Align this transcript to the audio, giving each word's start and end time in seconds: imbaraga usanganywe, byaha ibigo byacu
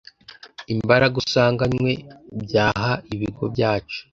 imbaraga 0.73 1.15
usanganywe, 1.23 1.91
byaha 2.43 2.91
ibigo 3.13 3.43
byacu 3.53 3.99